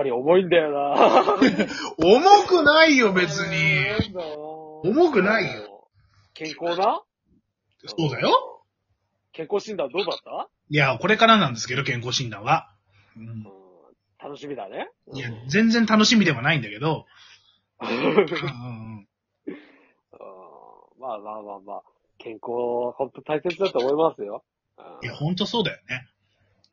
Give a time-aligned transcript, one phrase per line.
[0.00, 1.36] ぱり重いんだよな。
[1.98, 3.84] 重くないよ、別に。
[4.82, 5.88] 重くないよ。
[6.32, 7.02] 健康な
[7.86, 8.64] そうだよ。
[9.32, 10.48] 健康診断どうだった？
[10.70, 12.70] いや、これからなんですけど、健康診断は。
[13.16, 13.44] うんうん
[14.22, 14.90] 楽しみだね。
[15.14, 17.06] いや、全然楽しみではないんだけど。
[17.78, 17.90] まあ
[20.98, 21.82] まあまあまあ、
[22.18, 24.44] 健康、本当大切だと思いますよ。
[24.76, 26.06] うんいや、ほんとそうだよね。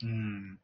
[0.04, 0.60] うん。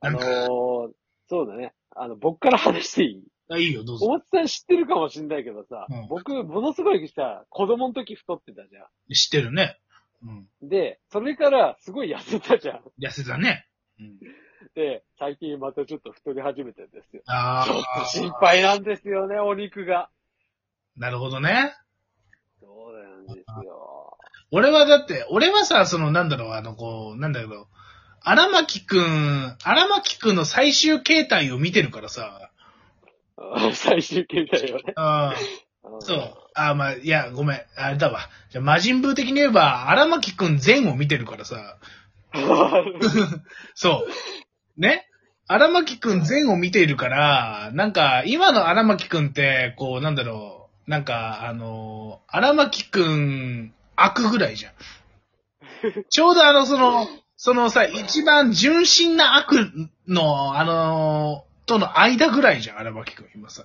[0.00, 0.92] あのー、
[1.28, 1.75] そうだね。
[1.98, 3.24] あの、僕から話していい？
[3.48, 4.06] あいいよ、どうぞ。
[4.06, 9.78] おもつさん知ってるかもしんないけどさ、うん僕、ものすごいさ、子供の時太ってたじゃ知ってるね。
[10.22, 10.66] うん。
[10.66, 10.68] ん。
[10.68, 12.80] で、それからすごい痩せたじゃん。
[13.00, 13.66] 痩せたね。
[14.00, 14.18] うん。
[14.74, 17.22] で、最近またちょっと太り始めてるんですよ。
[17.26, 18.04] あちょっとあ。
[18.06, 20.10] 心配なんですよね、お肉が。
[20.96, 21.72] なるほどね。
[22.60, 24.18] そうなんですよ。
[24.50, 27.68] 俺はだって、俺はさ、その、なんだろう、あの、こう、なんだけど、
[28.28, 32.50] 荒牧くん、荒牧くんの最終形態を見てるからさ、
[33.38, 34.94] う ん最終形態よね。
[34.96, 35.32] あ
[35.84, 36.34] うんそう。
[36.54, 38.28] あまあ、いや、ごめん、あれだわ。
[38.50, 41.78] じゃあ、魔人ブー的に言えば、荒牧くん全を見てるからさ、
[43.76, 44.08] そ
[44.76, 44.80] う。
[44.80, 45.06] ね？
[45.46, 54.72] 荒牧くん全を見ているから、なんか、今の荒牧くんって、こう、なんだろう、なんか、あの、荒牧くん、悪ぐらいじゃん。
[56.10, 57.06] ちょうどあの、その、
[57.36, 59.70] そのさ、一番純真な悪
[60.08, 63.64] の、あの、との間ぐらいじゃん、荒牧くん、今さ。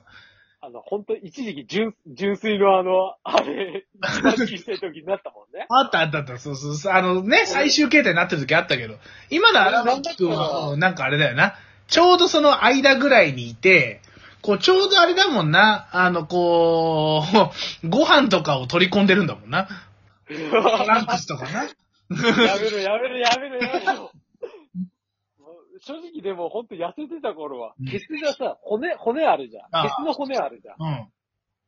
[0.63, 5.65] あの、本当一時期純、純粋のあの、あれ、一番小さい時になったもんね。
[5.71, 6.93] あったあったあった、そうそうそう。
[6.93, 8.95] あのね、最終形態になってる時あったけど、
[9.29, 11.55] 今の荒牧くんは、なんかあれだよな。
[11.87, 14.01] ちょうどその間ぐらいにいて、
[14.41, 15.87] こう、ちょうどあれだもんな。
[15.91, 17.23] あの、こ
[17.83, 19.67] う、ご飯とかを取り込んでるんだもんな。
[20.27, 20.33] ト
[20.85, 21.67] ランクスとかな。
[22.15, 24.11] やめろ、やめろ、やめろ、やめろ。
[25.83, 29.83] 正直でも本当痩せてた頃はうん、ケツがさ、骨、骨あるじゃん。
[29.83, 30.75] ケツの骨あるじゃん。
[30.77, 31.07] うん。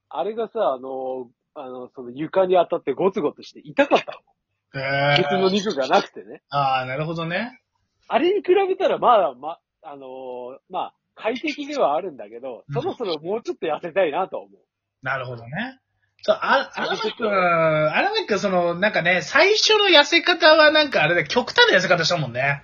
[0.10, 5.18] あれがさ、あの、あの、その床に当たってゴツゴツして痛かったへの。
[5.18, 5.52] ケツのー。
[5.52, 6.44] 肉がなくてね。
[6.50, 7.60] ああ、なるほどね。
[8.08, 14.60] あれに比べたらまだ、ま、あのーまあ、快適ではあるんだけど、そろそろもうちょっと痩せたいなと思う。
[15.02, 15.80] なるほどね。
[16.26, 22.64] そう、あ、荒牧くん、荒牧くん、その、なんかね、最初の痩せ方はなんかあれだ、極端な痩せ方したもんね。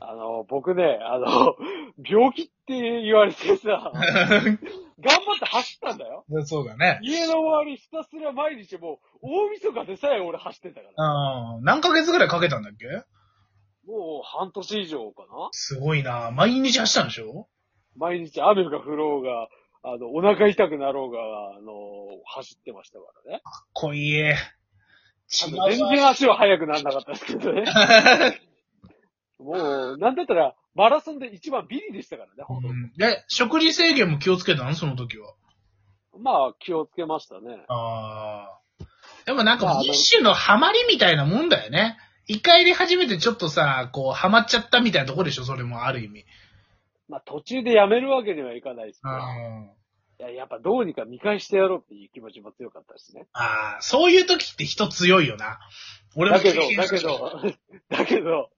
[0.00, 1.54] あの、僕ね、あの、
[2.04, 6.24] 病気って言われてさ、 頑張って走ったんだよ。
[6.44, 6.98] そうだね。
[7.02, 11.54] 家の周りひたすら毎日もう、大晦日でさえ俺走ってたから。
[11.56, 11.64] うん。
[11.64, 12.86] 何ヶ月ぐらいかけたんだっけ？
[13.86, 17.46] もう半年以上かなすごいな毎日走ったんでしょ？
[17.96, 19.48] 毎日雨が降ろうが、
[19.82, 21.18] あの、お腹痛くなろうが、
[21.56, 21.72] あの、
[22.26, 23.40] 走ってましたからね。
[23.42, 24.18] かっこいい。
[24.18, 24.34] 違あ
[25.50, 27.64] の全然足は速くならなかったですけどね。
[29.38, 34.74] もう、なんだったら、マラソンで一番ビリでしたからね、ほんとうんで、食事制限も気をつけたの？
[34.74, 35.32] その時は。
[36.18, 37.64] まあ、気をつけましたね。
[37.68, 38.84] ああ。
[39.24, 41.96] でもなんか一種のハマりみたいなもんだよね。
[42.26, 45.44] 一回やり始めてちょっとさ、こう、ハマっちゃったみたいなとこでしょ？
[45.44, 46.24] それもある意味。
[47.10, 49.70] まあ、途中でやめるわけにはいかないですけど、うん。
[50.20, 53.26] いや、やっぱどうにか見返してやろうっていう気持ちも強かったしね。
[53.32, 55.58] ああ、そういう時って人強いよな。
[56.16, 57.40] 俺もだけどだけど、
[57.88, 58.50] だけど、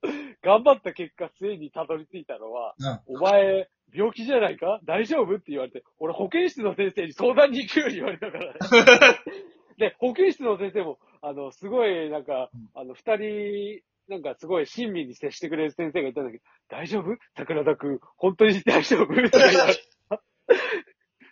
[0.43, 3.17] 頑張った結果、末にたどり着いたのは、うん。
[3.17, 4.81] お前、病気じゃないか？
[4.85, 5.35] 大丈夫？
[5.37, 8.59] って言われて、俺保健室の先生に相談に行くように言われたからね。
[9.79, 13.81] で、保健室の先生も、あの、すごい、なんか、あの、二人、
[14.13, 17.17] なんかすごい親身に接してくれる先生がいたんだけど、大丈夫？
[17.35, 19.07] 桜田くん、本当に大丈夫？
[19.07, 19.15] とか
[19.49, 19.81] 言われて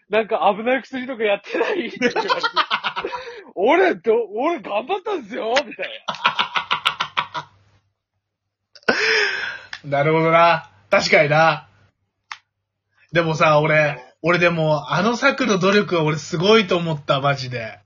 [0.09, 1.89] なんか危ない薬とかやってない？
[1.89, 2.37] って言われて
[3.55, 5.53] 俺、ど、俺頑張ったんですよ？
[5.67, 5.91] みたい
[9.85, 9.99] な。
[9.99, 10.71] なるほどな。
[10.89, 11.69] 確かにな。
[13.13, 17.81] でもさ、俺、俺でも、あの作の努力は俺すごいと思った、マジで。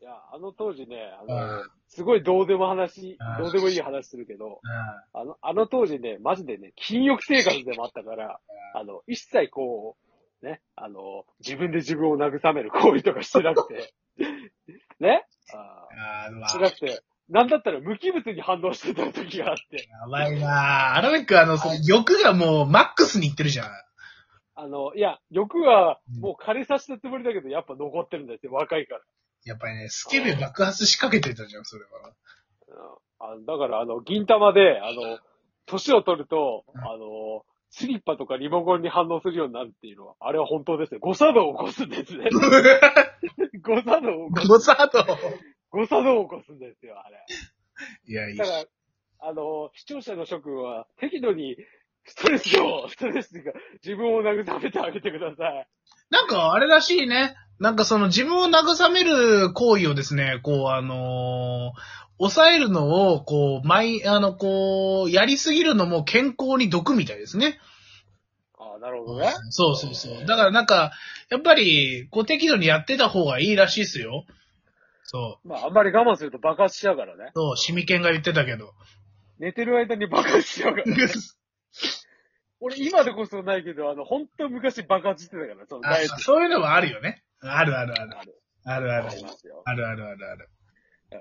[0.00, 5.20] いや、あの当時ね、あうのん、すごいどうでも話うん、どうでもいい話するけど、うん。
[5.20, 8.40] あの、あの当時ね、マジでね、禁欲生活でもあったから、
[8.74, 9.96] あの、一切こ
[10.42, 13.92] う、ね、あの、自分で自分を慰める行為とかしてなくて、
[15.00, 15.24] ね？
[15.54, 20.94] ああしてなくて、なんだったら無機物に反応してた時があって、やばいな。
[20.94, 20.96] ぁ。
[20.96, 23.70] アラメックあの、その欲がもうマックスにいってるじゃん。
[24.54, 29.00] あの、いや、欲はもう枯れさせたつもりだけど、やっぱ残ってるんですよ、若いから。
[29.44, 32.08] やっぱりね、スケベ爆発しかけてたじゃん、それは。
[32.68, 35.18] うんあだから、あの、銀玉で、あの、
[35.66, 41.00] 年を取ると、うんあの、スリッパとかリモコンに反応するようになるっていうのは、あれは本当ですよ。
[41.00, 42.28] 誤作動を起こすんですね。
[43.62, 44.48] 誤作動を起こす。
[44.48, 45.04] ゴサート。
[45.70, 47.26] 誤作動を起こすんですよ、あれ。
[48.06, 48.46] いや、いいだ。
[48.46, 48.64] から、
[49.20, 51.56] あの、視聴者の諸君は、適度に
[52.08, 53.52] ストレスを、ストレスが
[53.84, 55.68] 自分を慰めてあげてください。
[56.10, 57.36] なんか、あれらしいね。
[57.60, 67.60] なんかその自分を慰める行為をですね、こう、あのー抑えるのを、こう、毎、あの、こう、やりすぎるのも健康に毒みたいですね。
[68.58, 69.32] ああ、なるほどね。
[69.50, 70.26] そうそうそう。
[70.26, 70.90] だからなんか、
[71.30, 74.24] やっぱり、こう適度にやってた方がいいらしいですよ。
[75.04, 75.48] そう。
[75.48, 77.30] まあ、あんまり我慢すると爆発しちゃうからね。
[77.36, 78.74] そう、シミケンが言ってたけど。
[79.38, 80.96] 寝てる間に爆発しちゃうから、ね。
[82.60, 86.18] 俺今でこそないけど、あの、本当昔爆発してたから、そのあダイエット。
[86.18, 87.22] そういうのもあるよね。
[87.40, 88.18] あるあるある。
[88.18, 88.42] ある。
[88.64, 89.14] あるあるあ。
[89.14, 89.62] りますよ。
[89.64, 90.48] あるあるあるある。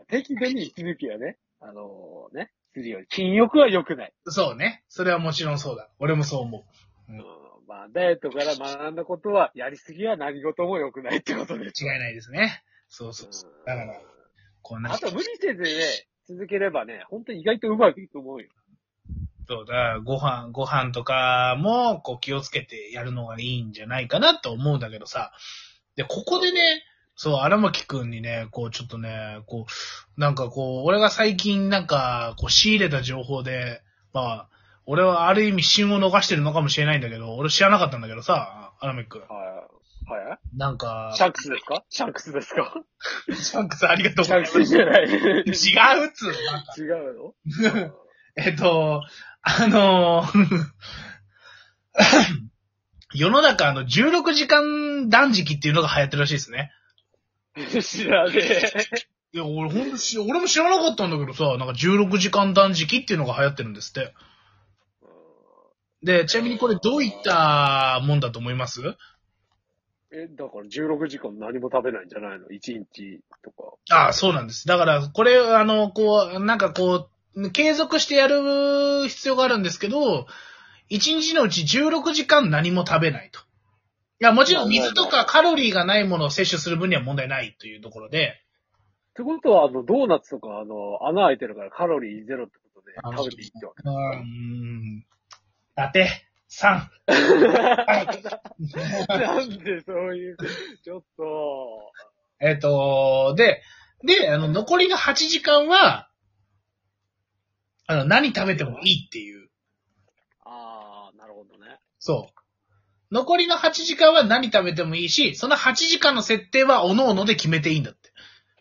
[0.08, 3.08] 適度に息抜きはね、あのね、するように。
[3.08, 4.14] 禁欲は良くない。
[4.26, 4.84] そうね。
[4.88, 5.90] それはもちろんそうだ。
[6.00, 6.66] 俺もそう思
[7.10, 7.12] う。
[7.12, 7.24] うん。
[7.68, 11.84] まあ、ダイエットから学んだことは、やりすぎは何事も良くないってことです。
[11.84, 12.64] 違いないですね。
[12.90, 13.52] そうそうそう。
[13.66, 14.02] だから、
[14.62, 15.70] こんかあと無理せずね、
[16.28, 18.50] 続ければね、本当に意外とうまくいくと思うよ。
[19.50, 25.32] そうだ、ご飯、ご飯とかも、こう気をつけてやるのがいいんじゃないかなと思うんだけどさ。
[25.96, 26.84] で、ここでね、
[27.16, 29.66] そう、荒牧くんにね、こうちょっとね、こ
[30.18, 33.82] う、なんかこう、俺が最近なんか、こう仕入れた情報で、
[34.14, 34.50] まあ、
[34.86, 39.22] 俺はある意味旬を逃してるのかもしれないんだけど、俺知らなかったんだけどさ、荒牧くん。
[39.22, 39.30] はい。
[40.10, 41.84] はいなんか、シャンクスですか？
[41.90, 42.74] シャンクスですか？
[43.34, 44.66] シャンクスありがとうごシャンクざいます。
[44.66, 45.04] スじゃない。
[45.04, 47.94] 違違うっつうのなんかうの？
[48.38, 49.02] えっと、
[49.42, 50.24] あの
[53.14, 56.72] 世の中あの16時間断食っていうのが流行ってるらしいですね。
[57.82, 58.40] 知らね
[59.34, 64.14] いや、俺ほんとし、俺も知らなかったんだけどさ、なんか16時間断食っていうのが流行ってるんですって。
[66.04, 68.82] で、ちなみにこれどういったもんだと思います？
[70.12, 70.24] え。
[70.24, 73.74] え、だから16時間何も食べないんじゃないの ?1 日とか。
[73.90, 74.68] ああ、そうなんです。
[74.68, 77.10] だから、これ、あの、こう、なんかこう、
[77.52, 80.28] 継続してやる必要があるんですけど、
[80.90, 83.40] 1日のうち16時間何も食べないと。
[83.40, 83.44] い
[84.20, 88.42] や、もちろん水とかカロリーがないものを摂取する分には問題ないというところで、
[89.12, 93.82] ってことは、あの、ドーナツとか、あの、穴開いてるからカロリーゼロってことであ食べていいってわけ。
[93.84, 93.92] うー
[94.22, 95.06] ん、
[95.76, 96.88] だて、3。
[99.08, 100.38] なんでそういう、
[100.84, 101.92] ちょっと、
[102.40, 103.64] えっと、で、
[104.04, 106.07] で、あの、残りの8時間は、
[107.88, 109.50] あの、何食べてもいいっていう。
[110.46, 111.80] ああ、なるほどね。
[112.00, 112.38] そう。
[113.12, 118.12] 残りの8時間は何食べてもいいし、その8時間の設定は各々で決めていいんだって。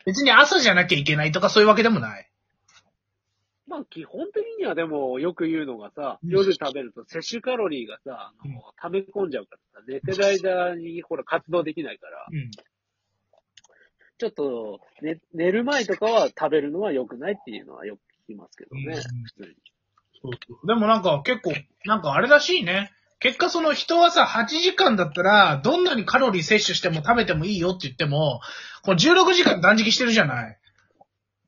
[0.05, 2.31] 別に朝じゃなきゃいけないとかそういうわけでもない。
[3.67, 12.51] まあ、基本的にはでも、よく言うのがさ、うん夜食べると摂取カロリーがさ、あの溜め込んじゃうからさ、寝てる間に、ほら、活動できないから、うん。
[14.19, 19.01] ちょっと、ね、寝る前とかは食べるのは良くないっていうのはよく聞きますけどね。
[20.67, 21.53] でもなんか結構、
[21.85, 22.93] なんかあれらしいね。
[23.19, 28.41] 結果その人はさ、8時間だったら、どんなにカロリー摂取しても食べてもいいよって言っても、
[28.83, 30.59] この16時間断食してるじゃない。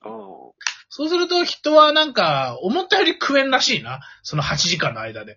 [0.03, 0.09] あ
[0.89, 4.01] そうすると人はなんか、思ったより食えんらしいな。
[4.23, 5.37] その8時間の間で。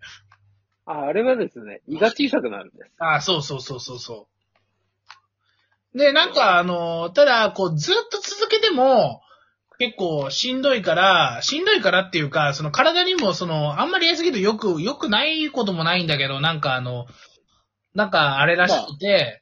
[0.86, 2.92] あ、あれはですね、胃が小さくなるんです。
[3.00, 4.28] ああ、そうそうそうそうそ
[5.94, 5.98] う。
[5.98, 9.22] で、なんかあの、ただ、こう、ずっと続けても、
[9.82, 17.08] 結構しんどいから、しんどいからっていうか、その体にもその、あんまりやりすぎるとよく、よくないこともないんだけど、なんかあの、
[17.96, 19.42] なんかあれらしくて、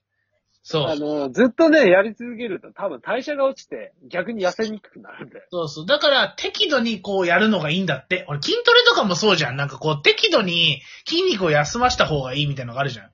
[0.64, 0.88] そう。
[0.88, 5.46] あの、ずっとね、やり続けると多分代謝が落ちて、逆に痩せにくくなるんだよ。
[5.52, 5.86] そうそう。
[5.86, 8.26] だから、適度にこうやるのがいいんだって。
[8.30, 9.58] 俺、筋トレとかもそうじゃん。
[9.58, 13.06] なんかこう、適度に筋肉を休ました方がいいみたいなのがあるじゃん。
[13.08, 13.12] あ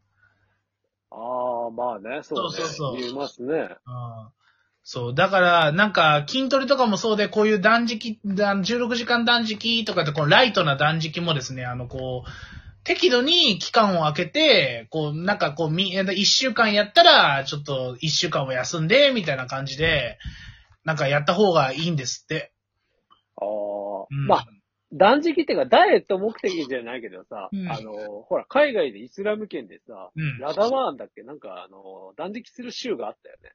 [1.70, 2.56] あ、まあね、そうね。
[2.58, 3.56] そうそうそう言いますね。
[3.56, 3.66] うん
[4.88, 5.16] そう。
[5.16, 12.30] だから、なんか、筋トレとかもそうで、こういう断食、断16時間断食とかって、このライトな断食もですね、あの、こう、
[12.84, 20.20] 適度に期間を空けて、こう、なんかこう、み、一週間やったら、ちょっと一週間を休んで、みたいな感じで、
[20.84, 22.54] なんかやった方がいいんですって。
[23.38, 24.46] ああ、うん、まあ、
[24.94, 30.38] 断食っていうか、ダイエット目的じゃないけどさ、うんあの、ほら、海外でイスラム圏でさ、うん。
[30.38, 31.24] ラダワーンだっけ？
[31.24, 33.50] なんか、あの、断食する州があったよね。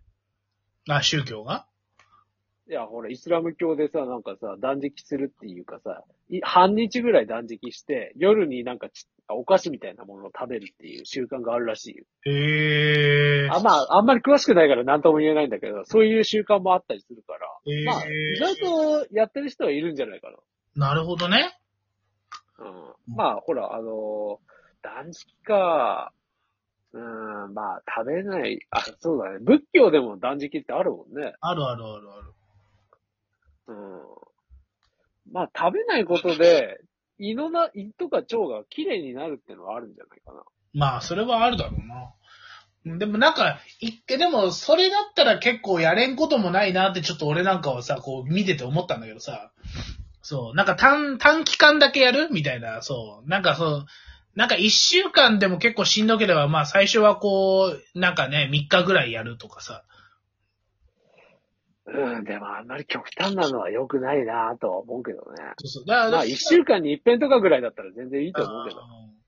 [0.88, 1.66] あ、宗教が？
[2.68, 12.04] いや、ほら、イスラム教でさ、なんかさ、断食するっていうかさ、い半日ぐらい断食して、夜になんかちお菓子みたいなものを食べるっていう習慣があるらしいよ。
[12.26, 13.52] へえー。
[13.52, 20.30] あ、まあ、あんまり詳しくないから何とも言えないんだけど、そういう習慣もあったりするから、えまあ、意外とやってる人はいるんじゃないか
[20.76, 21.58] なるほどね。
[22.58, 22.66] な。
[22.66, 22.68] う
[23.12, 23.16] ん。
[23.16, 24.38] まあ、ほら、あの
[24.82, 26.12] 断食か、
[26.92, 29.38] うん、まあ、食べない、あ、そうだね。
[29.40, 31.34] 仏教でも断食ってあるもんね。
[31.40, 32.32] あるあるあるある。
[33.68, 34.00] うん。
[35.32, 36.80] まあ、食べないことで、
[37.18, 40.42] 胃のな、胃とか腸が綺麗になるってのはあるんじゃないかな。
[40.72, 42.98] まあ、それはあるだろうな。
[42.98, 49.52] でもなんか、一回、でも、それだったら結構やれんこともないなってちょっと俺なんかはさ、こう見てて思ったんだけどさ。
[50.22, 53.28] そう、なんか短、短期間だけやるみたいな、そう。
[53.28, 53.86] なんかそう、
[54.34, 59.84] なんか一週間でも結構しんどければ、まあ最初はこう、なんかね、3日ぐらいやるとかさ。
[61.86, 65.52] うん、でもあんまり極端なのは良くないなとは思うけどね。
[65.58, 65.84] そうそう。
[65.86, 68.80] だから、まあ一週間に一遍とかぐらいだったら全然いいと思うけど。
[68.80, 69.20] うん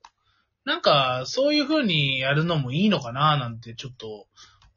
[0.64, 4.28] なんか、そういう風にやるのもいいのかななんてちょっと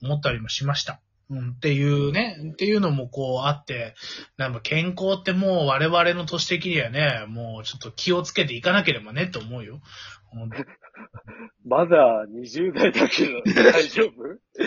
[0.01, 0.99] 思ったりもしました。
[1.29, 3.95] うん、っていうね、っていうのもこうあって、
[4.37, 9.81] なんか健康ってもう我々の年的にはね、もうちょっと気をつけていかなければねって思うよ。
[10.33, 10.49] うん
[11.65, 14.11] まだ20代だけど大丈夫？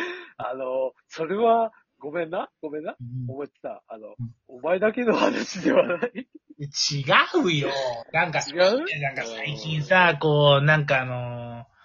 [0.36, 2.48] あの、それは、ごめんな？
[2.60, 2.96] ごめんな？
[3.28, 3.82] 思ってた。
[3.88, 4.14] あの、
[4.46, 6.26] お前だけの話ではない？
[6.58, 7.04] 違
[7.44, 7.70] うよ。
[8.12, 8.58] なんか、違う？
[9.00, 11.78] なんか最近さ、こう、なんかあのー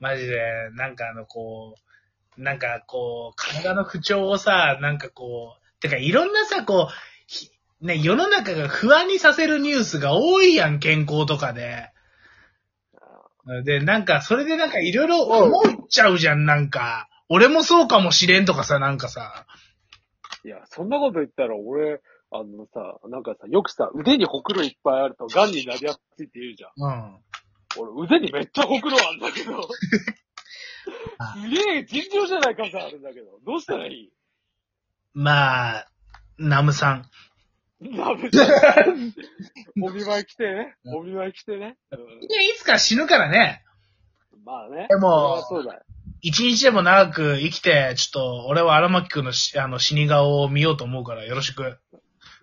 [0.00, 0.36] マジで、
[0.74, 1.80] なんかあの、こう、
[2.36, 6.94] なんかこう、体の不調をさ、なんかこう、てかいろんなさ、こう、
[7.26, 7.50] ひ
[7.80, 11.90] ね、世の中が不安にさせるニュースが多いやん、健康とかで。
[13.64, 17.08] で、なんか、それでなんかいろいろ思っちゃうじゃん、なんか。
[17.28, 19.46] 俺もそうかもしれんとかさ、なんかさ。
[20.44, 22.00] いや、そんなこと言ったら俺、
[22.30, 26.70] あのさ、なんかさ、よくさ、腕にほくろいっぱいあると癌になりやすいって言うじゃん。
[26.76, 27.18] うん。
[27.76, 29.68] 俺腕にめっちゃほくろあんだけど。
[31.34, 33.38] あすげえ尋常じゃない感があるんだけど。
[33.44, 34.12] どうしたらいい？
[35.12, 35.88] まあ、
[36.38, 37.10] ナムさん。
[37.80, 38.48] ラブちゃん。
[39.82, 40.76] お見舞い来てね。
[40.86, 41.76] お見舞い来てね。
[41.92, 41.98] うい
[42.32, 43.62] や、いつか死ぬからね。
[44.36, 44.86] ん、まあね。
[44.88, 45.82] でもそれはそうだよ。
[46.22, 51.78] 一日でも長く生きて、ちょっと、俺は荒牧くんのしあの死に顔を見ようと思うから、よろしく。